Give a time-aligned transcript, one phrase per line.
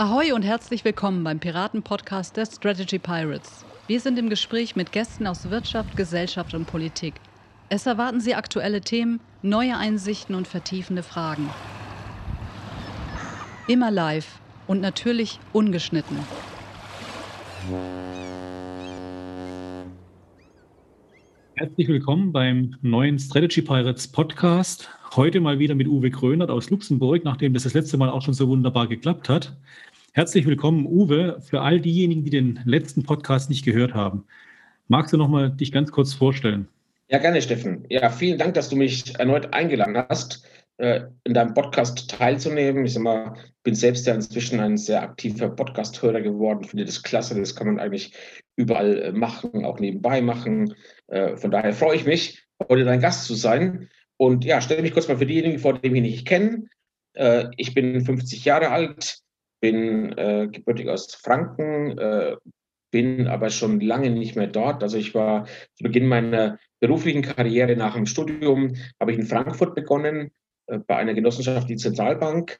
[0.00, 3.66] Ahoi und herzlich willkommen beim Piraten-Podcast der Strategy Pirates.
[3.86, 7.12] Wir sind im Gespräch mit Gästen aus Wirtschaft, Gesellschaft und Politik.
[7.68, 11.50] Es erwarten Sie aktuelle Themen, neue Einsichten und vertiefende Fragen.
[13.68, 16.16] Immer live und natürlich ungeschnitten.
[21.56, 24.88] Herzlich willkommen beim neuen Strategy Pirates Podcast.
[25.14, 28.32] Heute mal wieder mit Uwe Krönert aus Luxemburg, nachdem das das letzte Mal auch schon
[28.32, 29.54] so wunderbar geklappt hat.
[30.12, 34.24] Herzlich willkommen, Uwe, für all diejenigen, die den letzten Podcast nicht gehört haben.
[34.88, 36.66] Magst du noch mal dich ganz kurz vorstellen?
[37.08, 37.84] Ja, gerne, Steffen.
[37.88, 40.44] Ja, vielen Dank, dass du mich erneut eingeladen hast,
[40.78, 42.84] äh, in deinem Podcast teilzunehmen.
[42.84, 46.64] Ich sag mal, bin selbst ja inzwischen ein sehr aktiver Podcast-Hörer geworden.
[46.64, 47.38] Finde das klasse.
[47.38, 48.12] Das kann man eigentlich
[48.56, 50.74] überall äh, machen, auch nebenbei machen.
[51.06, 53.88] Äh, von daher freue ich mich, heute dein Gast zu sein.
[54.16, 56.68] Und ja, stelle mich kurz mal für diejenigen vor, die mich nicht kennen.
[57.56, 59.20] Ich bin 50 Jahre alt,
[59.60, 62.36] bin äh, gebürtig aus Franken, äh,
[62.90, 64.82] bin aber schon lange nicht mehr dort.
[64.82, 69.74] Also ich war zu Beginn meiner beruflichen Karriere nach dem Studium, habe ich in Frankfurt
[69.74, 70.32] begonnen,
[70.66, 72.58] äh, bei einer Genossenschaft, die Zentralbank,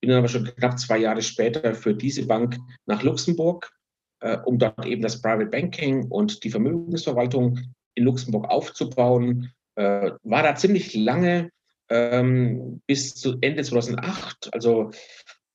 [0.00, 2.56] bin dann aber schon knapp zwei Jahre später für diese Bank
[2.86, 3.72] nach Luxemburg,
[4.20, 7.60] äh, um dort eben das Private Banking und die Vermögensverwaltung
[7.94, 9.52] in Luxemburg aufzubauen.
[9.76, 11.50] Äh, war da ziemlich lange,
[11.88, 14.90] ähm, bis zu Ende 2008, also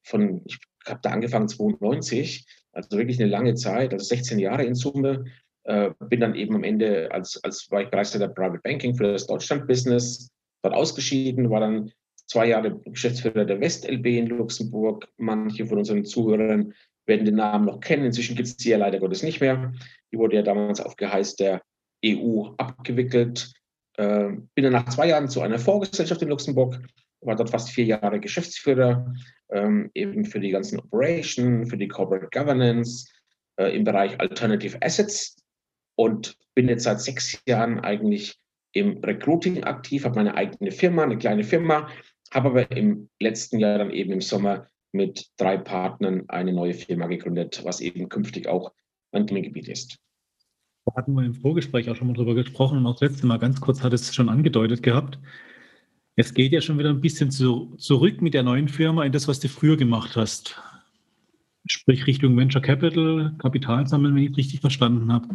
[0.04, 0.60] von, ich
[0.90, 5.26] habe da angefangen 92, also wirklich eine lange Zeit, also 16 Jahre in Summe.
[5.64, 9.28] Äh, bin dann eben am Ende als, als war ich Bereichsleiter Private Banking für das
[9.28, 10.30] Deutschland-Business
[10.62, 11.92] dort ausgeschieden, war dann
[12.28, 15.08] zwei Jahre Geschäftsführer der WestLB in Luxemburg.
[15.18, 16.74] Manche von unseren Zuhörern
[17.06, 18.06] werden den Namen noch kennen.
[18.06, 19.74] Inzwischen gibt es die ja leider Gottes nicht mehr.
[20.12, 21.62] Die wurde ja damals auf Geheiß der
[22.06, 23.54] EU abgewickelt.
[23.98, 26.80] Äh, bin dann nach zwei Jahren zu einer Vorgesellschaft in Luxemburg
[27.22, 29.14] war dort fast vier Jahre Geschäftsführer,
[29.50, 33.10] ähm, eben für die ganzen Operations, für die Corporate Governance
[33.58, 35.38] äh, im Bereich Alternative Assets
[35.96, 38.38] und bin jetzt seit sechs Jahren eigentlich
[38.74, 41.90] im Recruiting aktiv, habe meine eigene Firma, eine kleine Firma,
[42.32, 47.08] habe aber im letzten Jahr dann eben im Sommer mit drei Partnern eine neue Firma
[47.08, 48.74] gegründet, was eben künftig auch
[49.12, 49.98] mein Themengebiet ist.
[50.86, 53.40] Da hatten wir im Vorgespräch auch schon mal drüber gesprochen und auch das letzte Mal
[53.40, 55.20] ganz kurz hat es schon angedeutet gehabt.
[56.20, 59.28] Es geht ja schon wieder ein bisschen zu, zurück mit der neuen Firma in das,
[59.28, 60.60] was du früher gemacht hast.
[61.68, 65.28] Sprich Richtung Venture Capital, Kapital sammeln, wenn ich es richtig verstanden habe.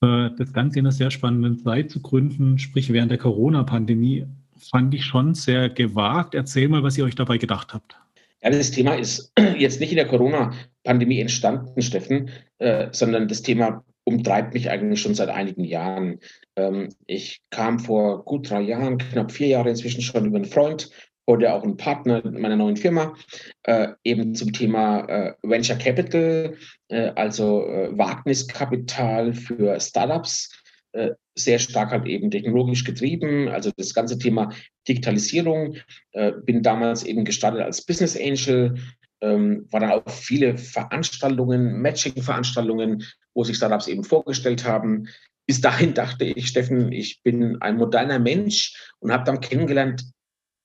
[0.00, 4.94] Äh, das Ganze in einer sehr spannenden Zeit zu gründen, sprich während der Corona-Pandemie, fand
[4.94, 6.36] ich schon sehr gewagt.
[6.36, 7.96] Erzähl mal, was ihr euch dabei gedacht habt.
[8.44, 13.82] Ja, das Thema ist jetzt nicht in der Corona-Pandemie entstanden, Steffen, äh, sondern das Thema
[14.10, 16.18] umtreibt mich eigentlich schon seit einigen Jahren.
[16.56, 20.90] Ähm, ich kam vor gut drei Jahren, knapp vier Jahre inzwischen schon über einen Freund,
[21.28, 23.14] heute auch ein Partner meiner neuen Firma,
[23.62, 26.56] äh, eben zum Thema äh, Venture Capital,
[26.88, 27.60] äh, also
[27.92, 30.56] Wagniskapital für Startups,
[31.36, 34.52] sehr stark halt eben technologisch getrieben, also das ganze Thema
[34.88, 35.76] Digitalisierung.
[36.44, 38.74] Bin damals eben gestartet als Business Angel,
[39.20, 43.04] ähm, war dann auch viele Veranstaltungen, Matching-Veranstaltungen,
[43.34, 45.08] wo sich Startups eben vorgestellt haben.
[45.46, 50.04] Bis dahin dachte ich, Steffen, ich bin ein moderner Mensch und habe dann kennengelernt,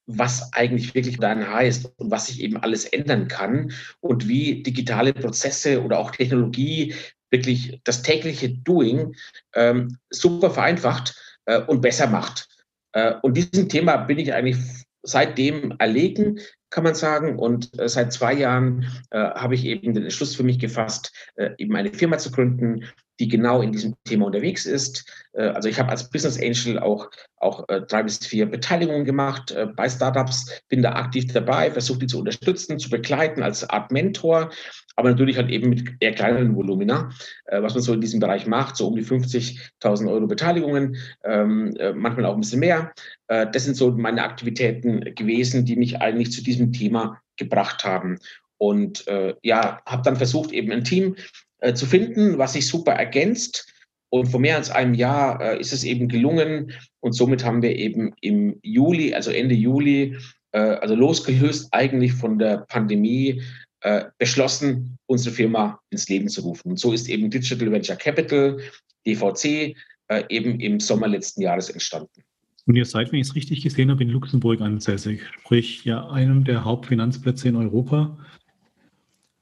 [0.07, 3.71] was eigentlich wirklich modern heißt und was sich eben alles ändern kann
[4.01, 6.93] und wie digitale Prozesse oder auch Technologie
[7.31, 9.15] wirklich das tägliche Doing
[9.55, 12.47] ähm, super vereinfacht äh, und besser macht.
[12.93, 14.57] Äh, und diesem Thema bin ich eigentlich
[15.05, 16.39] seitdem erlegen,
[16.69, 17.39] kann man sagen.
[17.39, 21.51] Und äh, seit zwei Jahren äh, habe ich eben den Entschluss für mich gefasst, äh,
[21.57, 22.85] eben eine Firma zu gründen,
[23.19, 25.05] die genau in diesem Thema unterwegs ist.
[25.33, 29.51] Äh, also ich habe als Business Angel auch, auch äh, drei bis vier Beteiligungen gemacht
[29.51, 33.91] äh, bei Startups, bin da aktiv dabei, versuche die zu unterstützen, zu begleiten als Art
[33.91, 34.49] Mentor,
[34.95, 37.09] aber natürlich halt eben mit eher kleineren Volumina,
[37.51, 42.25] was man so in diesem Bereich macht, so um die 50.000 Euro Beteiligungen, ähm, manchmal
[42.25, 42.93] auch ein bisschen mehr.
[43.27, 48.19] das sind so meine Aktivitäten gewesen, die mich eigentlich zu diesem Thema gebracht haben.
[48.57, 51.15] Und äh, ja, habe dann versucht, eben ein Team
[51.59, 53.71] äh, zu finden, was sich super ergänzt.
[54.09, 56.71] Und vor mehr als einem Jahr äh, ist es eben gelungen.
[56.99, 60.17] Und somit haben wir eben im Juli, also Ende Juli,
[60.51, 63.41] äh, also losgelöst eigentlich von der Pandemie,
[63.81, 66.71] äh, beschlossen, unsere Firma ins Leben zu rufen.
[66.71, 68.59] Und so ist eben Digital Venture Capital,
[69.05, 69.75] DVC,
[70.07, 72.23] äh, eben im Sommer letzten Jahres entstanden.
[72.65, 76.43] Und ihr seid, wenn ich es richtig gesehen habe, in Luxemburg ansässig, sprich ja einem
[76.43, 78.17] der Hauptfinanzplätze in Europa.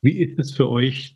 [0.02, 1.16] Wie ist es für euch,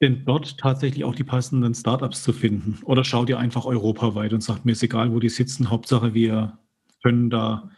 [0.00, 2.78] denn dort tatsächlich auch die passenden Startups zu finden?
[2.84, 6.58] Oder schaut ihr einfach europaweit und sagt, mir ist egal, wo die sitzen, Hauptsache wir
[7.02, 7.70] können da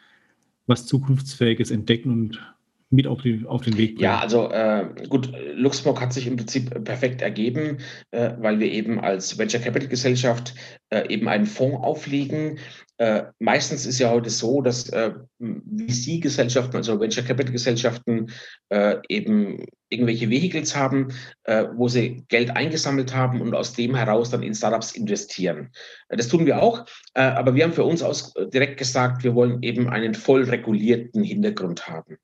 [0.66, 2.56] was Zukunftsfähiges entdecken und
[2.90, 4.04] mit auf, die, auf den Weg bringen?
[4.04, 7.78] Ja, also äh, gut, Luxemburg hat sich im Prinzip perfekt ergeben,
[8.12, 10.54] äh, weil wir eben als Venture Capital Gesellschaft
[10.90, 12.58] äh, eben einen Fonds auflegen,
[12.98, 18.32] äh, meistens ist ja heute so, dass äh, VC-Gesellschaften, also Venture Capital Gesellschaften,
[18.70, 21.08] äh, eben irgendwelche Vehicles haben,
[21.44, 25.70] äh, wo sie Geld eingesammelt haben und aus dem heraus dann in Startups investieren.
[26.08, 29.34] Äh, das tun wir auch, äh, aber wir haben für uns aus direkt gesagt, wir
[29.34, 32.19] wollen eben einen voll regulierten Hintergrund haben.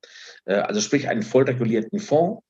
[0.45, 2.43] also sprich einen voll regulierten Fonds,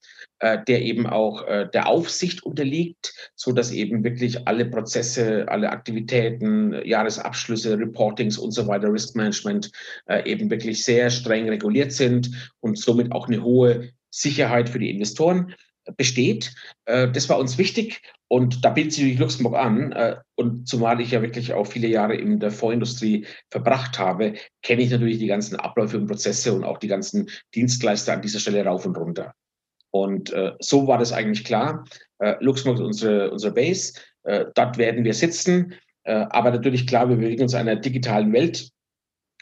[0.42, 6.74] der eben auch äh, der Aufsicht unterliegt, so dass eben wirklich alle Prozesse, alle Aktivitäten,
[6.84, 9.70] Jahresabschlüsse, Reportings und so weiter, Risk Management
[10.06, 14.90] äh, eben wirklich sehr streng reguliert sind und somit auch eine hohe Sicherheit für die
[14.90, 15.54] Investoren
[15.96, 16.54] besteht.
[16.84, 19.92] Das war uns wichtig und da bietet sich Luxemburg an.
[20.36, 24.90] Und zumal ich ja wirklich auch viele Jahre in der Vorindustrie verbracht habe, kenne ich
[24.90, 28.86] natürlich die ganzen Abläufe und Prozesse und auch die ganzen Dienstleister an dieser Stelle rauf
[28.86, 29.34] und runter.
[29.92, 31.84] Und äh, so war das eigentlich klar.
[32.18, 33.92] Äh, Luxemburg ist unsere, unsere Base.
[34.24, 35.74] Äh, dort werden wir sitzen.
[36.04, 38.70] Äh, aber natürlich klar, wir bewegen uns in einer digitalen Welt.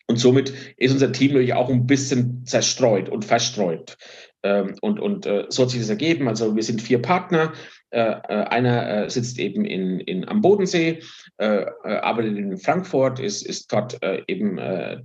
[0.08, 3.97] Und somit ist unser Team natürlich auch ein bisschen zerstreut und verstreut.
[4.43, 6.26] Ähm, und und äh, so hat sich das ergeben.
[6.26, 7.52] Also wir sind vier Partner.
[7.91, 11.00] Äh, äh einer äh, sitzt eben in, in, am Bodensee,
[11.38, 14.56] äh, äh, arbeitet in Frankfurt, ist, ist dort eben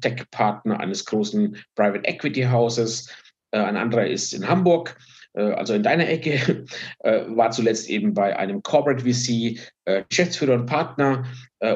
[0.02, 3.10] Tech-Partner eines großen Private Equity Hauses.
[3.52, 6.66] ein anderer ist in Hamburg äh, also in deiner Ecke,
[7.00, 11.26] äh, war zuletzt eben bei einem Corporate VC äh, Geschäftsführer und Partner.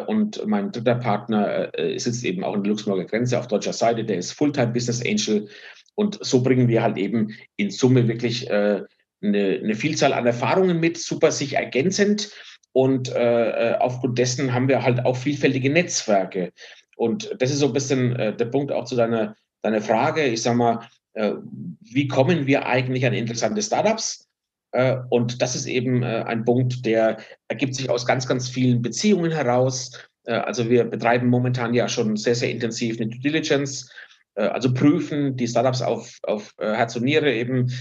[0.06, 4.18] Und mein dritter Partner sitzt eben auch in der Luxemburger Grenze auf deutscher Seite, der
[4.18, 5.48] ist Fulltime Business Angel.
[5.96, 8.88] Und so bringen wir halt eben in Summe wirklich eine,
[9.24, 12.32] eine Vielzahl an Erfahrungen mit, super sich ergänzend.
[12.72, 16.52] Und aufgrund dessen haben wir halt auch vielfältige Netzwerke.
[16.96, 20.24] Und das ist so ein bisschen der Punkt auch zu deiner, deiner Frage.
[20.26, 24.30] Ich sage mal, äh, wie kommen wir eigentlich an interessante Startups?
[24.72, 27.18] Äh, und das ist eben äh, ein Punkt, der
[27.48, 29.92] ergibt sich aus ganz, ganz vielen Beziehungen heraus.
[30.26, 33.90] Also wir betreiben momentan ja schon sehr, sehr intensiv eine Due Diligence,
[34.36, 37.72] also prüfen die Startups auf, auf Herz und Niere eben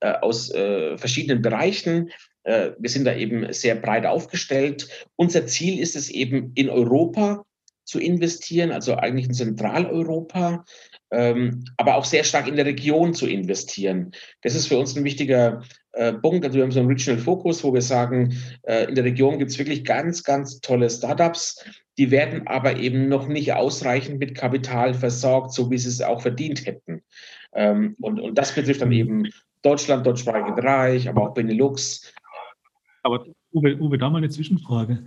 [0.00, 0.52] aus
[0.96, 2.10] verschiedenen Bereichen.
[2.44, 5.08] Wir sind da eben sehr breit aufgestellt.
[5.16, 7.46] Unser Ziel ist es eben in Europa
[7.84, 10.66] zu investieren, also eigentlich in Zentraleuropa
[11.76, 14.12] aber auch sehr stark in der Region zu investieren.
[14.42, 15.62] Das ist für uns ein wichtiger
[15.92, 16.44] äh, Punkt.
[16.44, 19.50] Also wir haben so einen Regional Focus, wo wir sagen, äh, in der Region gibt
[19.50, 21.64] es wirklich ganz, ganz tolle Startups.
[21.98, 26.22] Die werden aber eben noch nicht ausreichend mit Kapital versorgt, so wie sie es auch
[26.22, 27.02] verdient hätten.
[27.52, 29.28] Ähm, und, und das betrifft dann eben
[29.62, 32.12] Deutschland, deutschsprachigen Bereich, aber auch Benelux.
[33.02, 35.04] Aber Uwe, Uwe, da mal eine Zwischenfrage.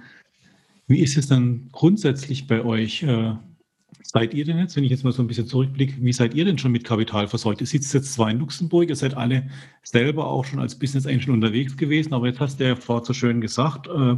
[0.87, 3.05] Wie ist es dann grundsätzlich bei euch?
[4.05, 6.45] Seid ihr denn jetzt, wenn ich jetzt mal so ein bisschen zurückblicke, wie seid ihr
[6.45, 7.61] denn schon mit Kapital versorgt?
[7.61, 9.49] Ihr sitzt jetzt zwar in Luxemburg, ihr seid alle
[9.81, 13.13] selber auch schon als Business Angel unterwegs gewesen, aber jetzt hast du ja vorher so
[13.13, 14.17] schön gesagt, äh,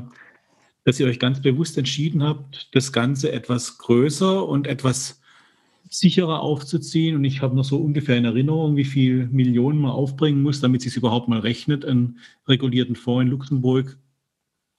[0.84, 5.22] dass ihr euch ganz bewusst entschieden habt, das Ganze etwas größer und etwas
[5.90, 7.16] sicherer aufzuziehen.
[7.16, 10.81] Und ich habe noch so ungefähr in Erinnerung, wie viel Millionen man aufbringen muss, damit
[10.81, 13.98] es sich überhaupt mal rechnet, einen regulierten Fonds in Luxemburg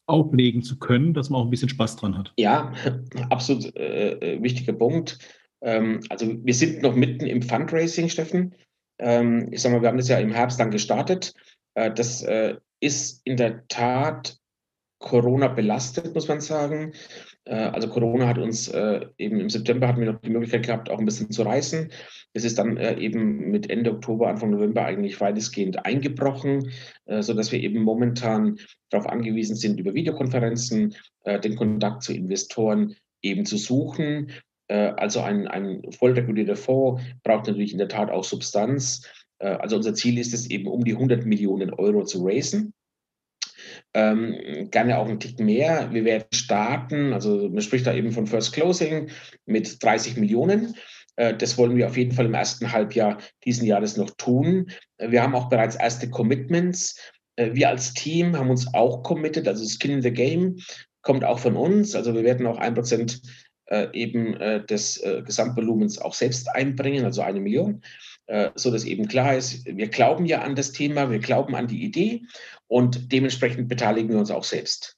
[0.06, 2.32] auflegen zu können, dass man auch ein bisschen Spaß dran hat.
[2.36, 2.72] Ja,
[3.30, 5.18] absolut äh, äh, wichtiger Punkt.
[5.62, 8.54] Ähm, also wir sind noch mitten im Fundraising, Steffen.
[8.98, 11.32] Ähm, ich sage mal, wir haben das ja im Herbst dann gestartet.
[11.74, 14.38] Äh, das äh, ist in der Tat
[14.98, 16.92] Corona belastet, muss man sagen.
[17.44, 20.90] Äh, also Corona hat uns äh, eben im September hatten wir noch die Möglichkeit gehabt,
[20.90, 21.92] auch ein bisschen zu reisen.
[22.32, 26.70] Es ist dann äh, eben mit Ende Oktober, Anfang November eigentlich weitestgehend eingebrochen,
[27.20, 28.58] sodass wir eben momentan
[28.90, 34.30] darauf angewiesen sind, über Videokonferenzen den Kontakt zu Investoren eben zu suchen.
[34.68, 39.08] Also ein, ein voll regulierter Fonds braucht natürlich in der Tat auch Substanz.
[39.38, 42.74] Also unser Ziel ist es eben, um die 100 Millionen Euro zu raisen
[43.96, 45.88] ähm, gerne auch ein Tick mehr.
[45.90, 49.08] Wir werden starten, also man spricht da eben von First Closing
[49.46, 50.74] mit 30 Millionen.
[51.16, 54.70] Äh, das wollen wir auf jeden Fall im ersten Halbjahr diesen Jahres noch tun.
[54.98, 57.00] Wir haben auch bereits erste Commitments.
[57.36, 60.58] Äh, wir als Team haben uns auch committed, also Skin in the Game
[61.00, 61.94] kommt auch von uns.
[61.94, 63.22] Also wir werden auch ein Prozent
[63.70, 67.80] äh, eben des Gesamtvolumens auch selbst einbringen, also eine Million.
[68.26, 71.68] Äh, so dass eben klar ist, wir glauben ja an das Thema, wir glauben an
[71.68, 72.22] die Idee
[72.66, 74.96] und dementsprechend beteiligen wir uns auch selbst.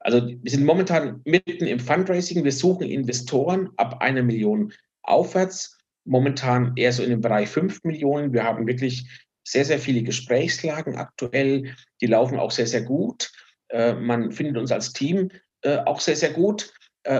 [0.00, 6.72] Also wir sind momentan mitten im Fundraising, wir suchen Investoren ab einer Million aufwärts, momentan
[6.76, 8.32] eher so in dem Bereich fünf Millionen.
[8.32, 9.06] Wir haben wirklich
[9.44, 13.30] sehr, sehr viele Gesprächslagen aktuell, die laufen auch sehr, sehr gut.
[13.68, 15.30] Äh, man findet uns als Team
[15.62, 16.72] äh, auch sehr, sehr gut.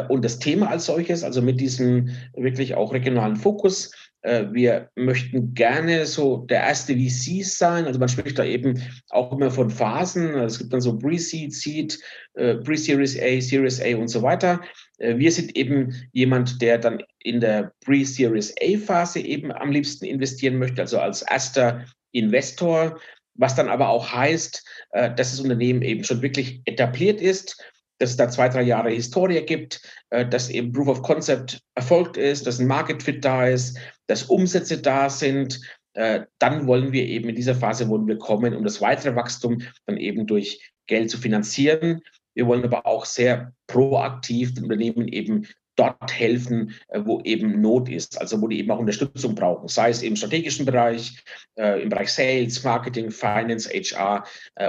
[0.08, 3.92] Und das Thema als solches, also mit diesem wirklich auch regionalen Fokus,
[4.24, 7.84] wir möchten gerne so der erste VC sein.
[7.84, 10.34] Also man spricht da eben auch immer von Phasen.
[10.34, 11.98] Es gibt dann so Pre-Seed, Seed,
[12.34, 14.62] äh, Pre-Series A, Series A und so weiter.
[14.98, 20.58] Äh, wir sind eben jemand, der dann in der Pre-Series A-Phase eben am liebsten investieren
[20.58, 22.98] möchte, also als erster Investor,
[23.34, 27.60] was dann aber auch heißt, dass das Unternehmen eben schon wirklich etabliert ist,
[27.98, 32.16] dass es da zwei, drei Jahre Historie gibt, äh, dass eben Proof of Concept erfolgt
[32.16, 35.60] ist, dass ein Market Fit da ist, dass Umsätze da sind.
[35.94, 39.62] Äh, dann wollen wir eben in dieser Phase wollen wir kommen, um das weitere Wachstum
[39.86, 42.02] dann eben durch Geld zu finanzieren.
[42.34, 45.46] Wir wollen aber auch sehr proaktiv den Unternehmen eben
[45.76, 49.90] dort helfen, äh, wo eben Not ist, also wo die eben auch Unterstützung brauchen, sei
[49.90, 51.22] es im strategischen Bereich,
[51.56, 54.24] im Bereich Sales, Marketing, Finance, HR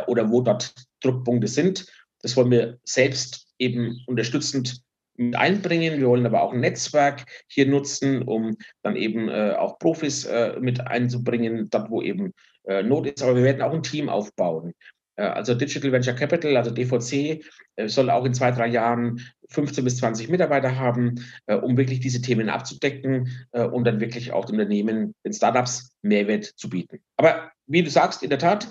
[0.07, 1.87] oder wo dort Druckpunkte sind.
[2.21, 4.84] Das wollen wir selbst eben unterstützend
[5.17, 5.99] mit einbringen.
[5.99, 10.57] Wir wollen aber auch ein Netzwerk hier nutzen, um dann eben äh, auch Profis äh,
[10.59, 12.33] mit einzubringen, dort wo eben
[12.65, 13.23] äh, Not ist.
[13.23, 14.73] Aber wir werden auch ein Team aufbauen.
[15.15, 17.43] Äh, also Digital Venture Capital, also DVC,
[17.75, 21.99] äh, soll auch in zwei, drei Jahren 15 bis 20 Mitarbeiter haben, äh, um wirklich
[21.99, 26.99] diese Themen abzudecken und dann wirklich auch den Unternehmen, den Startups Mehrwert zu bieten.
[27.15, 28.67] Aber wie du sagst, in der Tat,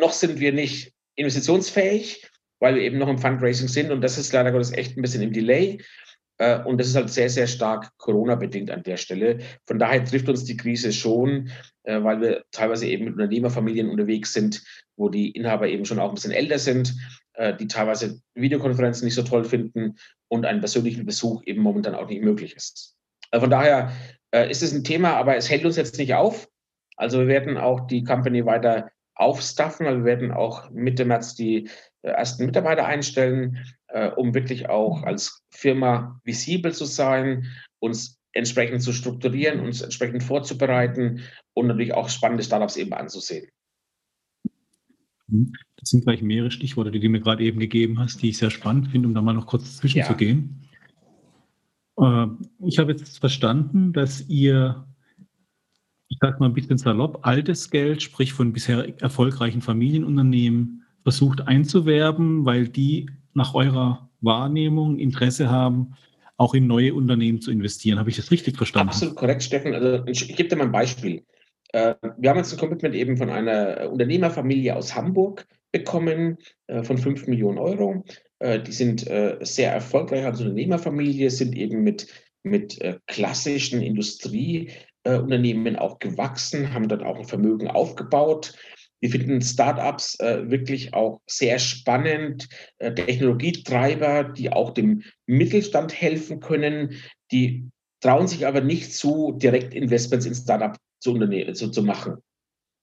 [0.00, 2.30] noch sind wir nicht investitionsfähig
[2.60, 5.22] weil wir eben noch im Fundraising sind und das ist leider Gottes echt ein bisschen
[5.22, 5.78] im Delay.
[6.38, 9.38] Äh, und das ist halt sehr, sehr stark Corona-bedingt an der Stelle.
[9.66, 11.50] Von daher trifft uns die Krise schon,
[11.84, 14.62] äh, weil wir teilweise eben mit Unternehmerfamilien unterwegs sind,
[14.96, 16.94] wo die Inhaber eben schon auch ein bisschen älter sind,
[17.34, 19.96] äh, die teilweise Videokonferenzen nicht so toll finden
[20.28, 22.96] und ein persönlicher Besuch eben momentan auch nicht möglich ist.
[23.34, 23.92] Von daher
[24.48, 26.48] ist es ein Thema, aber es hält uns jetzt nicht auf.
[26.96, 31.68] Also wir werden auch die Company weiter aufstaffen, weil wir werden auch Mitte März die
[32.12, 33.58] ersten Mitarbeiter einstellen,
[33.88, 37.46] äh, um wirklich auch als Firma visibel zu sein,
[37.78, 41.22] uns entsprechend zu strukturieren, uns entsprechend vorzubereiten
[41.54, 43.48] und natürlich auch spannende Startups eben anzusehen.
[45.28, 45.52] Mhm.
[45.76, 48.50] Das sind gleich mehrere Stichworte, die du mir gerade eben gegeben hast, die ich sehr
[48.50, 50.60] spannend finde, um da mal noch kurz zwischenzugehen.
[51.98, 52.24] Ja.
[52.24, 52.28] Äh,
[52.66, 54.86] ich habe jetzt verstanden, dass ihr,
[56.08, 62.44] ich sage mal ein bisschen salopp, altes Geld, sprich von bisher erfolgreichen Familienunternehmen, versucht einzuwerben,
[62.44, 65.94] weil die nach eurer Wahrnehmung Interesse haben,
[66.36, 68.00] auch in neue Unternehmen zu investieren.
[68.00, 68.88] Habe ich das richtig verstanden?
[68.88, 69.72] Absolut korrekt, Steffen.
[69.72, 71.22] Also ich, gebe dir mal ein Beispiel.
[71.72, 76.98] Äh, wir haben jetzt ein Commitment eben von einer Unternehmerfamilie aus Hamburg bekommen äh, von
[76.98, 78.04] 5 Millionen Euro.
[78.40, 79.02] Äh, die sind
[79.42, 82.08] sehr erfolgreich als Unternehmerfamilie, sind eben mit,
[82.42, 88.54] mit klassischen Industrieunternehmen auch gewachsen, haben dort auch ein Vermögen aufgebaut
[89.00, 92.48] wir finden Startups äh, wirklich auch sehr spannend,
[92.78, 96.94] äh, Technologietreiber, die auch dem Mittelstand helfen können,
[97.30, 97.68] die
[98.00, 101.18] trauen sich aber nicht zu, direkt Investments in Startup zu,
[101.52, 102.16] zu, zu machen.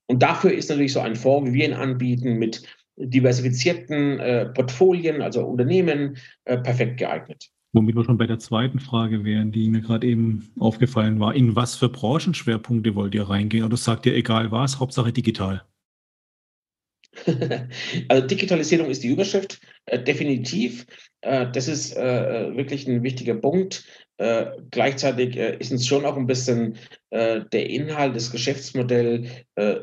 [0.07, 2.63] Und dafür ist natürlich so ein Fonds, wie wir ihn anbieten, mit
[2.97, 7.49] diversifizierten äh, Portfolien, also Unternehmen, äh, perfekt geeignet.
[7.71, 11.33] Womit wir schon bei der zweiten Frage wären, die mir gerade eben aufgefallen war.
[11.33, 13.65] In was für Branchenschwerpunkte wollt ihr reingehen?
[13.65, 15.63] Oder sagt ihr egal was, Hauptsache digital?
[18.07, 20.85] also Digitalisierung ist die Überschrift, äh, definitiv.
[21.21, 23.85] Äh, das ist äh, äh wirklich ein wichtiger Punkt.
[24.17, 26.77] Äh, gleichzeitig äh, ist uns schon auch ein bisschen
[27.11, 29.27] der Inhalt, das Geschäftsmodell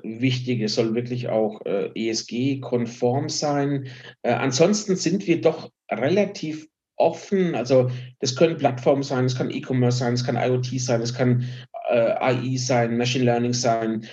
[0.02, 0.60] wichtig.
[0.62, 3.86] Es soll wirklich auch ESG-konform sein.
[4.24, 7.54] ansonsten sind wir doch relativ offen.
[7.54, 11.48] Also das können Plattformen sein, es kann E-Commerce sein, es kann IoT sein, es kann
[11.88, 14.04] AI sein, Machine Learning sein,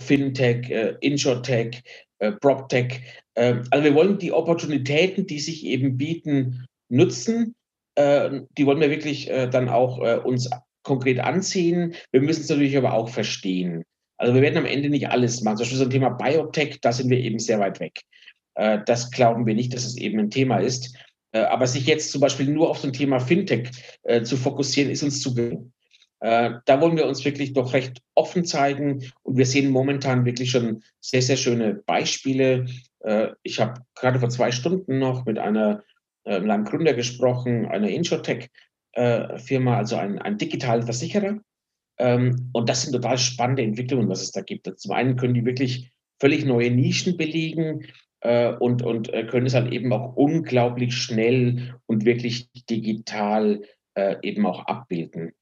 [0.00, 0.68] Fintech,
[1.00, 1.80] InsurTech,
[2.30, 3.00] PropTech.
[3.34, 7.54] Äh, also wir wollen die Opportunitäten, die sich eben bieten, nutzen.
[7.96, 10.48] Äh, die wollen wir wirklich äh, dann auch äh, uns
[10.82, 11.94] konkret anziehen.
[12.12, 13.84] Wir müssen es natürlich aber auch verstehen.
[14.18, 15.56] Also wir werden am Ende nicht alles machen.
[15.56, 18.00] Zum Beispiel so ein Thema Biotech, da sind wir eben sehr weit weg.
[18.54, 20.96] Äh, das glauben wir nicht, dass es eben ein Thema ist.
[21.34, 23.70] aber sich jetzt zum Beispiel nur auf so ein Thema Fintech
[24.22, 25.72] zu fokussieren, ist uns zu gering.
[26.22, 30.52] Äh, da wollen wir uns wirklich doch recht offen zeigen und wir sehen momentan wirklich
[30.52, 32.66] schon sehr, sehr schöne Beispiele.
[33.00, 35.82] Äh, ich habe gerade vor zwei Stunden noch mit einer,
[36.24, 41.40] äh, mit einem Gründer gesprochen, einer Insurtech-Firma, also ein, ein digitalen Versicherer.
[41.98, 44.70] Ähm, und das sind total spannende Entwicklungen, was es da gibt.
[44.78, 47.86] Zum einen können die wirklich völlig neue Nischen belegen,
[48.24, 53.62] und, und können es halt eben auch unglaublich schnell und wirklich digital
[54.22, 55.32] eben auch abbilden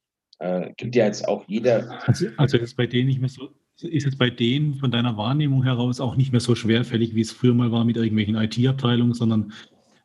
[0.41, 1.99] äh, gibt ja jetzt auch jeder.
[2.07, 5.63] Also, also ist bei denen nicht mehr so, ist es bei denen von deiner Wahrnehmung
[5.63, 9.53] heraus auch nicht mehr so schwerfällig, wie es früher mal war mit irgendwelchen IT-Abteilungen, sondern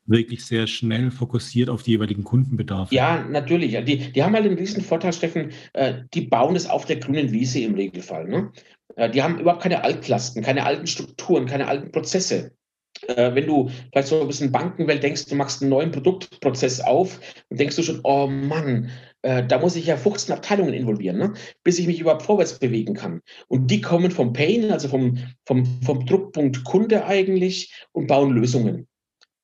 [0.05, 2.95] wirklich sehr schnell fokussiert auf die jeweiligen Kundenbedarfe.
[2.95, 3.77] Ja, natürlich.
[3.85, 7.33] Die, die haben halt einen riesen Vorteil, Steffen, äh, die bauen es auf der grünen
[7.33, 8.29] Wiese im Regelfall.
[8.29, 8.53] Ne?
[8.95, 12.53] Äh, die haben überhaupt keine Altlasten, keine alten Strukturen, keine alten Prozesse.
[13.09, 17.21] Äh, wenn du vielleicht so ein bisschen Bankenwelt denkst, du machst einen neuen Produktprozess auf
[17.49, 18.91] und denkst du schon, oh Mann,
[19.27, 21.35] da muss ich ja 15 Abteilungen involvieren, ne?
[21.65, 23.23] bis ich mich überhaupt vorwärts bewegen kann.
[23.49, 28.87] Und die kommen vom Pain, also vom, vom, vom Druckpunkt Kunde eigentlich und bauen Lösungen.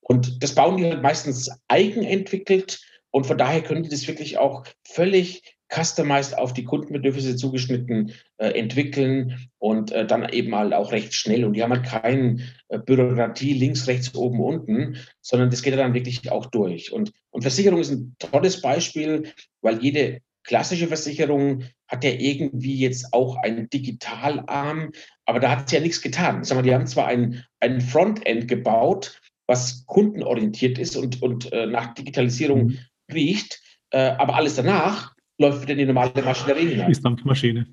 [0.00, 4.64] Und das bauen die halt meistens eigenentwickelt und von daher können die das wirklich auch
[4.84, 11.14] völlig customized auf die Kundenbedürfnisse zugeschnitten äh, entwickeln und äh, dann eben mal auch recht
[11.14, 11.45] schnell.
[11.45, 12.38] Und die haben halt keine
[12.69, 16.93] äh, Bürokratie links, rechts, oben, unten, sondern das geht dann wirklich auch durch.
[16.93, 23.12] Und, und Versicherung ist ein tolles Beispiel, weil jede klassische Versicherung hat ja irgendwie jetzt
[23.12, 24.91] auch einen Digitalarm,
[25.25, 26.45] aber da hat sie ja nichts getan.
[26.45, 31.67] Sag mal, die haben zwar ein, ein Frontend gebaut, was kundenorientiert ist und, und äh,
[31.67, 32.79] nach Digitalisierung mhm.
[33.12, 33.61] riecht.
[33.91, 35.12] Äh, aber alles danach
[35.42, 36.90] läuft wieder die normale Maschinerie hinein.
[36.90, 37.66] Ist Dampfmaschine.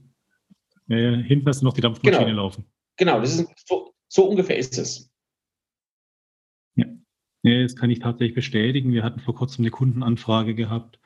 [0.87, 2.43] Ja, hinten hast du noch die Dampfmaschine genau.
[2.43, 2.65] laufen.
[2.97, 5.09] Genau, das ist so, so ungefähr ist es.
[6.75, 6.85] Ja.
[7.43, 8.91] ja, das kann ich tatsächlich bestätigen.
[8.91, 10.99] Wir hatten vor kurzem eine Kundenanfrage gehabt.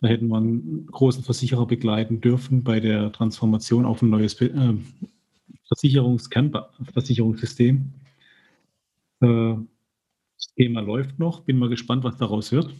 [0.00, 4.74] Da hätten wir einen großen Versicherer begleiten dürfen bei der Transformation auf ein neues äh,
[5.68, 7.92] Versicherungskernversicherungssystem.
[9.20, 9.54] Äh,
[10.36, 12.72] das Thema läuft noch, bin mal gespannt, was daraus wird.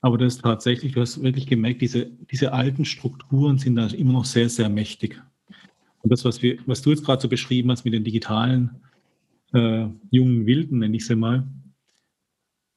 [0.00, 4.14] Aber das ist tatsächlich, du hast wirklich gemerkt, diese, diese alten Strukturen sind da immer
[4.14, 5.20] noch sehr, sehr mächtig.
[6.02, 8.80] Und das, was, wir, was du jetzt gerade so beschrieben hast mit den digitalen
[9.52, 11.46] äh, jungen Wilden, nenne ich sie mal,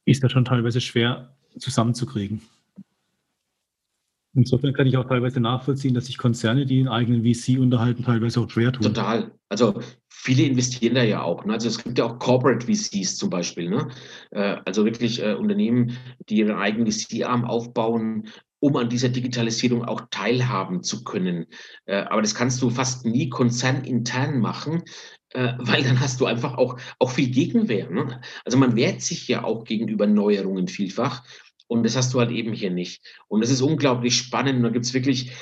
[0.04, 2.42] ist da schon teilweise schwer zusammenzukriegen.
[4.34, 8.40] Insofern kann ich auch teilweise nachvollziehen, dass sich Konzerne, die einen eigenen VC unterhalten, teilweise
[8.40, 8.82] auch schwer tun.
[8.82, 9.30] Total.
[9.48, 11.44] Also viele investieren da ja auch.
[11.44, 11.52] Ne?
[11.52, 13.70] Also es gibt ja auch Corporate VCs zum Beispiel.
[13.70, 13.88] Ne?
[14.32, 15.96] Äh, also wirklich äh, Unternehmen,
[16.28, 21.46] die ihren eigenen VC-Arm aufbauen, um an dieser Digitalisierung auch teilhaben zu können.
[21.84, 24.82] Äh, aber das kannst du fast nie konzernintern machen,
[25.34, 27.90] äh, weil dann hast du einfach auch, auch viel Gegenwehr.
[27.90, 28.20] Ne?
[28.44, 31.22] Also man wehrt sich ja auch gegenüber Neuerungen vielfach.
[31.66, 33.02] Und das hast du halt eben hier nicht.
[33.28, 34.64] Und es ist unglaublich spannend.
[34.64, 35.32] Da gibt es wirklich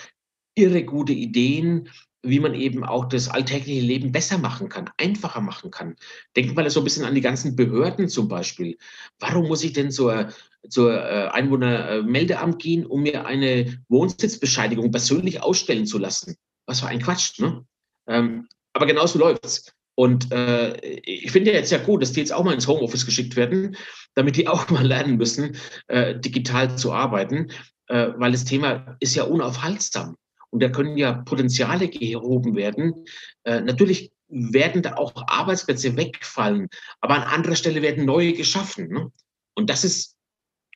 [0.55, 1.89] irre gute Ideen,
[2.23, 5.97] wie man eben auch das alltägliche Leben besser machen kann, einfacher machen kann.
[6.37, 8.79] Denkt mal so ein bisschen an die ganzen Behörden zum Beispiel.
[9.19, 10.29] Warum muss ich denn zur,
[10.69, 16.37] zur äh, Einwohnermeldeamt gehen, um mir eine Wohnsitzbescheinigung persönlich ausstellen zu lassen?
[16.67, 17.67] Was für ein Quatsch, ne?
[18.07, 19.75] Ähm, aber genauso läuft's.
[19.95, 23.07] Und äh, ich finde ja jetzt ja gut, dass die jetzt auch mal ins Homeoffice
[23.07, 23.77] geschickt werden,
[24.15, 25.57] damit die auch mal lernen müssen,
[25.89, 27.51] äh, digital zu arbeiten,
[27.89, 30.17] äh, weil das Thema ist ja unaufhaltsam.
[30.51, 33.07] Und da können ja Potenziale gehoben werden.
[33.45, 36.69] Äh, natürlich werden da auch Arbeitsplätze wegfallen,
[37.01, 38.89] aber an anderer Stelle werden neue geschaffen.
[38.89, 39.13] Ne?
[39.55, 40.17] Und das ist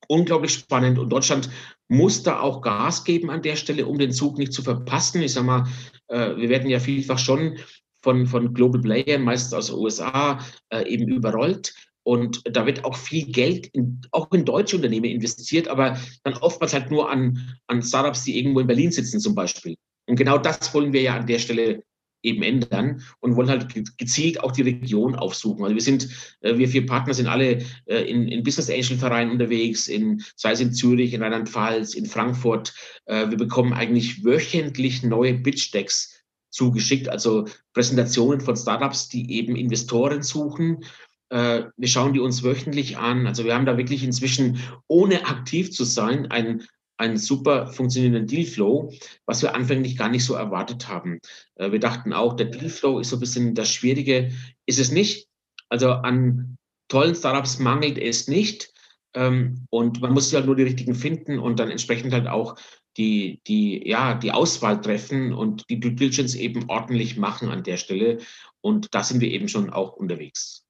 [0.08, 0.98] unglaublich spannend.
[0.98, 1.50] Und Deutschland
[1.88, 5.22] muss da auch Gas geben an der Stelle, um den Zug nicht zu verpassen.
[5.22, 5.68] Ich sage mal,
[6.08, 7.58] äh, wir werden ja vielfach schon
[8.06, 10.38] von, von Global Playern, meistens aus den USA,
[10.68, 11.74] äh, eben überrollt.
[12.04, 16.72] Und da wird auch viel Geld in, auch in deutsche Unternehmen investiert, aber dann oftmals
[16.72, 19.74] halt nur an, an Startups, die irgendwo in Berlin sitzen zum Beispiel.
[20.08, 21.82] Und genau das wollen wir ja an der Stelle
[22.22, 25.64] eben ändern und wollen halt gezielt auch die Region aufsuchen.
[25.64, 26.08] Also wir sind,
[26.42, 30.52] äh, wir vier Partner sind alle äh, in, in Business Angel Vereinen unterwegs, in, sei
[30.52, 32.72] es in Zürich, in Rheinland-Pfalz, in Frankfurt.
[33.06, 36.15] Äh, wir bekommen eigentlich wöchentlich neue Pitch Decks
[36.56, 40.84] zugeschickt, also Präsentationen von Startups, die eben Investoren suchen.
[41.28, 43.26] Äh, wir schauen die uns wöchentlich an.
[43.26, 46.66] Also wir haben da wirklich inzwischen, ohne aktiv zu sein, einen,
[46.96, 48.92] einen super funktionierenden Dealflow,
[49.26, 51.20] was wir anfänglich gar nicht so erwartet haben.
[51.56, 54.32] Äh, wir dachten auch, der Dealflow ist so ein bisschen das Schwierige.
[54.64, 55.28] Ist es nicht.
[55.68, 56.56] Also an
[56.88, 58.72] tollen Startups mangelt es nicht.
[59.14, 62.56] Ähm, und man muss ja halt nur die richtigen finden und dann entsprechend halt auch
[62.96, 67.76] die, die, ja, die Auswahl treffen und die Due Diligence eben ordentlich machen an der
[67.76, 68.18] Stelle.
[68.60, 70.64] Und da sind wir eben schon auch unterwegs.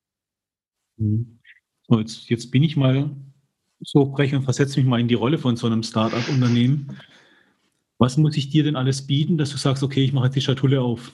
[0.97, 1.39] Mhm.
[1.89, 3.11] So, jetzt, jetzt bin ich mal
[3.81, 6.99] so frech und versetze mich mal in die Rolle von so einem Startup-Unternehmen.
[7.99, 10.41] Was muss ich dir denn alles bieten, dass du sagst, okay, ich mache jetzt die
[10.41, 11.13] Schatulle auf?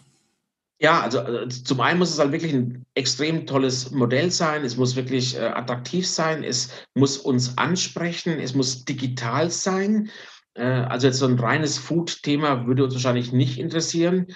[0.80, 4.64] Ja, also, also zum einen muss es halt wirklich ein extrem tolles Modell sein.
[4.64, 6.42] Es muss wirklich äh, attraktiv sein.
[6.42, 8.40] Es muss uns ansprechen.
[8.40, 10.10] Es muss digital sein.
[10.54, 14.26] Äh, also jetzt so ein reines Food-Thema würde uns wahrscheinlich nicht interessieren,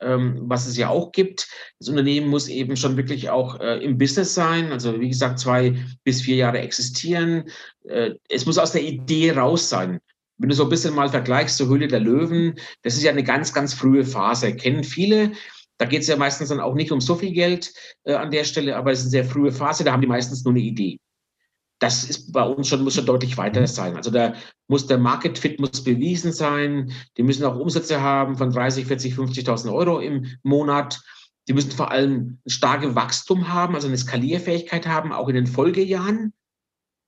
[0.00, 1.48] ähm, was es ja auch gibt.
[1.78, 5.76] Das Unternehmen muss eben schon wirklich auch äh, im Business sein, also wie gesagt, zwei
[6.04, 7.44] bis vier Jahre existieren.
[7.84, 10.00] Äh, es muss aus der Idee raus sein.
[10.38, 13.24] Wenn du so ein bisschen mal vergleichst zur Höhle der Löwen, das ist ja eine
[13.24, 15.32] ganz, ganz frühe Phase, kennen viele.
[15.78, 17.72] Da geht es ja meistens dann auch nicht um so viel Geld
[18.04, 20.52] an der Stelle, aber es ist eine sehr frühe Phase, da haben die meistens nur
[20.52, 20.98] eine Idee.
[21.78, 23.96] Das ist bei uns schon, muss schon deutlich weiter sein.
[23.96, 24.34] Also da
[24.68, 26.92] muss der Market Fit muss bewiesen sein.
[27.16, 31.00] Die müssen auch Umsätze haben von 30, 40, 50.000 Euro im Monat.
[31.48, 35.46] Die müssen vor allem ein starkes Wachstum haben, also eine Skalierfähigkeit haben, auch in den
[35.46, 36.32] Folgejahren.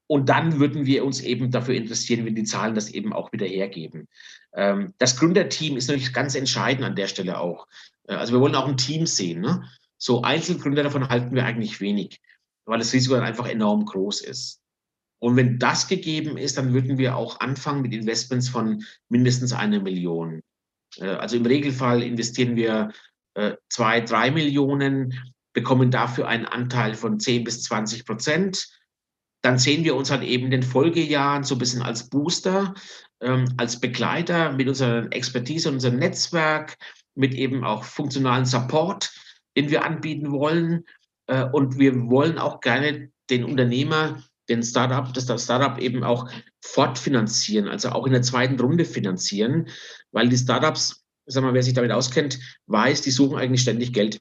[0.07, 3.47] Und dann würden wir uns eben dafür interessieren, wenn die Zahlen das eben auch wieder
[3.47, 4.09] hergeben.
[4.55, 7.67] Ähm, das Gründerteam ist natürlich ganz entscheidend an der Stelle auch.
[8.07, 9.41] Äh, also wir wollen auch ein Team sehen.
[9.41, 9.65] Ne?
[9.99, 12.21] So Einzelgründer davon halten wir eigentlich wenig
[12.69, 14.61] weil das Risiko dann einfach enorm groß ist.
[15.21, 19.81] Und wenn das gegeben ist, dann würden wir auch anfangen mit Investments von mindestens einer
[19.81, 20.43] Million.
[20.97, 22.93] Äh, also im Regelfall investieren wir
[23.35, 25.15] äh, zwei, drei Millionen,
[25.55, 28.69] bekommen dafür einen Anteil von 10 bis 20 Prozent.
[29.43, 32.75] Dann sehen wir uns halt eben in den Folgejahren so ein bisschen als Booster,
[33.21, 36.77] ähm, als Begleiter mit unserer Expertise, unserem Netzwerk,
[37.17, 39.11] mit eben auch funktionalen Support,
[39.57, 40.85] den wir anbieten wollen.
[41.29, 46.29] Äh, und wir wollen auch gerne den Unternehmer, den Startup, das Startup eben auch
[46.63, 49.69] fortfinanzieren, also auch in der zweiten Runde finanzieren,
[50.11, 54.19] weil die Startups, sag mal, wer sich damit auskennt, weiß, die suchen eigentlich ständig Geld.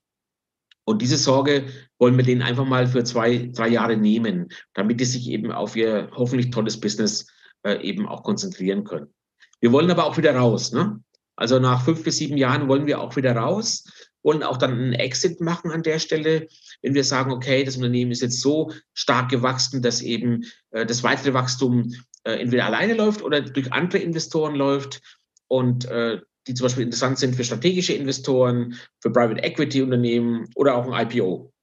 [0.84, 1.66] Und diese Sorge
[1.98, 5.76] wollen wir denen einfach mal für zwei, drei Jahre nehmen, damit die sich eben auf
[5.76, 7.28] ihr hoffentlich tolles Business
[7.64, 9.14] äh, eben auch konzentrieren können.
[9.60, 10.72] Wir wollen aber auch wieder raus.
[10.72, 11.02] Ne?
[11.36, 13.86] Also nach fünf bis sieben Jahren wollen wir auch wieder raus
[14.28, 16.48] wollen auch dann einen Exit machen an der Stelle,
[16.82, 21.02] wenn wir sagen, okay, das Unternehmen ist jetzt so stark gewachsen, dass eben äh, das
[21.02, 21.94] weitere Wachstum
[22.26, 25.02] äh, entweder alleine läuft oder durch andere Investoren läuft
[25.48, 30.76] und äh, die zum Beispiel interessant sind für strategische Investoren, für Private Equity Unternehmen oder
[30.76, 31.54] auch ein IPO.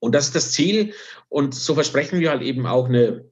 [0.00, 0.94] Und das ist das Ziel.
[1.28, 3.30] Und so versprechen wir halt eben auch eine,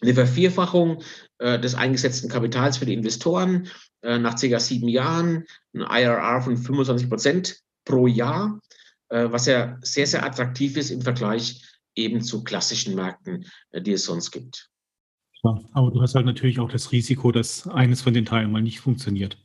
[0.00, 1.02] eine Vervierfachung
[1.38, 3.68] äh, des eingesetzten Kapitals für die Investoren
[4.02, 8.60] äh, nach circa sieben Jahren, ein IRR von 25 Prozent pro Jahr,
[9.08, 11.62] äh, was ja sehr, sehr attraktiv ist im Vergleich
[11.94, 14.70] eben zu klassischen Märkten, äh, die es sonst gibt.
[15.42, 18.62] Ja, aber du hast halt natürlich auch das Risiko, dass eines von den Teilen mal
[18.62, 19.38] nicht funktioniert.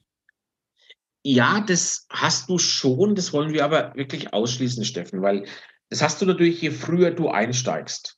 [1.24, 5.46] Ja, das hast du schon, das wollen wir aber wirklich ausschließen, Steffen, weil
[5.90, 8.18] das hast du natürlich, je früher du einsteigst.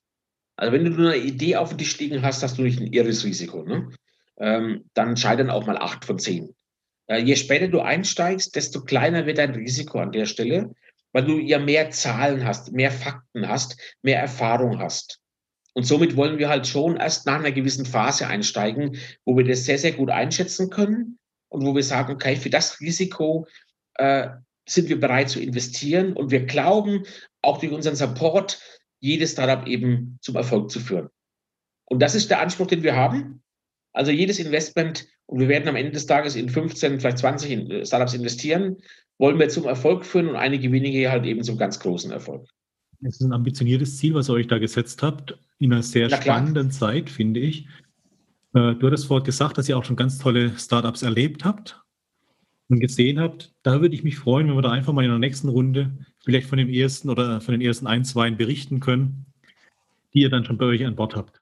[0.57, 3.23] Also wenn du eine Idee auf dem Tisch liegen hast, hast du nicht ein irres
[3.23, 3.63] Risiko.
[3.63, 3.89] Ne?
[4.37, 6.53] Ähm, dann scheitern auch mal acht von zehn.
[7.09, 10.73] Äh, je später du einsteigst, desto kleiner wird dein Risiko an der Stelle,
[11.11, 15.19] weil du ja mehr Zahlen hast, mehr Fakten hast, mehr Erfahrung hast.
[15.73, 19.65] Und somit wollen wir halt schon erst nach einer gewissen Phase einsteigen, wo wir das
[19.65, 21.19] sehr, sehr gut einschätzen können
[21.49, 23.47] und wo wir sagen, okay, für das Risiko
[23.95, 24.29] äh,
[24.67, 27.05] sind wir bereit zu investieren und wir glauben,
[27.41, 28.61] auch durch unseren Support,
[28.99, 31.09] jedes Startup eben zum Erfolg zu führen.
[31.85, 33.41] Und das ist der Anspruch, den wir haben.
[33.93, 37.85] Also jedes Investment und wir werden am Ende des Tages in 15, vielleicht 20 äh,
[37.85, 38.77] Startups investieren,
[39.19, 42.47] wollen wir zum Erfolg führen und einige wenige halt eben zum ganz großen Erfolg.
[43.03, 46.71] Es ist ein ambitioniertes Ziel, was ihr euch da gesetzt habt, in einer sehr spannenden
[46.71, 47.67] Zeit, finde ich.
[48.55, 51.79] Äh, du hattest vorhin gesagt, dass ihr auch schon ganz tolle Startups erlebt habt
[52.69, 53.53] und gesehen habt.
[53.61, 55.91] Da würde ich mich freuen, wenn wir da einfach mal in der nächsten Runde
[56.23, 59.27] vielleicht von dem ersten oder von den ersten ein, zwei berichten können,
[60.15, 61.39] die ihr dann schon bei euch an Bord habt.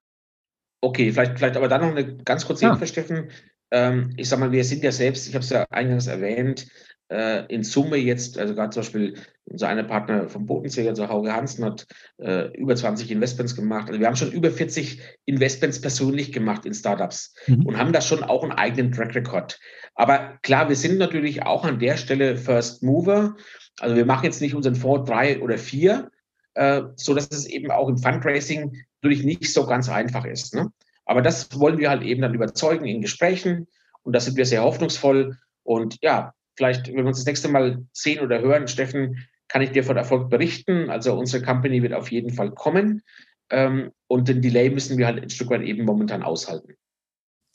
[0.82, 2.74] Okay, vielleicht, vielleicht aber dann noch eine ganz kurze ja.
[2.74, 3.30] Info, Steffen
[3.72, 6.68] ähm, ich sag mal, wir sind ja selbst, ich habe es ja eingangs erwähnt,
[7.10, 11.34] äh, in Summe jetzt, also gerade zum Beispiel unser einer Partner vom Bodensee, also Hauge
[11.34, 13.88] Hansen, hat äh, über 20 Investments gemacht.
[13.88, 17.66] Also wir haben schon über 40 Investments persönlich gemacht in Startups mhm.
[17.66, 19.60] und haben da schon auch einen eigenen Track Record.
[19.96, 23.36] Aber klar, wir sind natürlich auch an der Stelle First Mover.
[23.80, 26.12] Also wir machen jetzt nicht unseren Fonds drei oder vier,
[26.56, 30.56] äh, so dass es eben auch im Fundraising natürlich nicht so ganz einfach ist.
[30.56, 30.72] Ne?
[31.08, 33.68] Aber das wollen wir halt eben dann überzeugen in Gesprächen
[34.04, 35.38] und da sind wir sehr hoffnungsvoll.
[35.64, 39.72] Und ja, vielleicht, wenn wir uns das nächste Mal sehen oder hören, Steffen, kann ich
[39.72, 40.90] dir von Erfolg berichten.
[40.90, 43.02] Also unsere Company wird auf jeden Fall kommen.
[43.50, 46.74] Ähm, und den Delay müssen wir halt ein Stück weit eben momentan aushalten.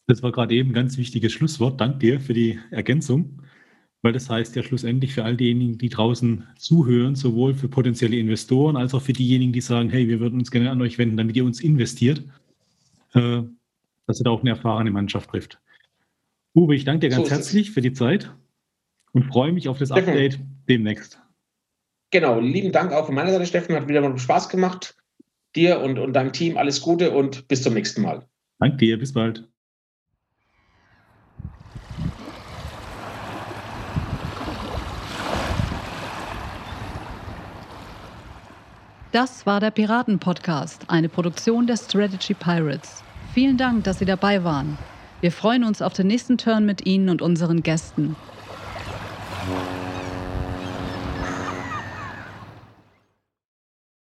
[0.07, 1.79] Das war gerade eben ein ganz wichtiges Schlusswort.
[1.81, 3.43] Dank dir für die Ergänzung,
[4.01, 8.77] weil das heißt ja schlussendlich für all diejenigen, die draußen zuhören, sowohl für potenzielle Investoren
[8.77, 11.37] als auch für diejenigen, die sagen, hey, wir würden uns gerne an euch wenden, damit
[11.37, 12.25] ihr uns investiert,
[13.15, 13.43] äh,
[14.07, 15.61] dass er da auch eine erfahrene Mannschaft trifft.
[16.55, 18.35] Uwe, ich danke dir ganz so herzlich für die Zeit
[19.13, 20.11] und freue mich auf das Steffen.
[20.11, 21.21] Update demnächst.
[22.11, 23.75] Genau, lieben Dank auch von meiner Seite, Steffen.
[23.75, 24.97] Hat wieder mal Spaß gemacht.
[25.57, 28.27] Dir und, und deinem Team alles Gute und bis zum nächsten Mal.
[28.59, 29.52] Danke dir, bis bald.
[39.13, 43.05] Das war der Piraten-Podcast, eine Produktion der Strategy Pirates.
[43.35, 44.79] Vielen Dank, dass Sie dabei waren.
[45.21, 48.17] Wir freuen uns auf den nächsten Turn mit Ihnen und unseren Gästen.